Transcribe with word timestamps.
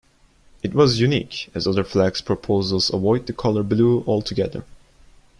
It 0.63 0.73
was 0.73 0.99
unique, 0.99 1.51
as 1.53 1.67
other 1.67 1.83
flag 1.83 2.17
proposals 2.25 2.91
avoid 2.91 3.27
the 3.27 3.33
color 3.33 3.61
blue 3.61 4.03
altogether. 4.07 4.63